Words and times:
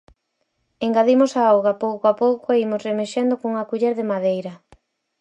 Engadimos 0.87 1.31
a 1.35 1.43
auga 1.53 1.73
pouco 1.83 2.05
a 2.11 2.17
pouco 2.23 2.47
e 2.51 2.57
imos 2.65 2.83
remexendo 2.89 3.39
cunha 3.41 3.67
culler 3.69 3.93
de 3.99 4.09
madeira. 4.11 4.53